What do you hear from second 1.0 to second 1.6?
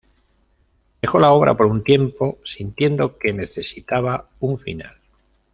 la obra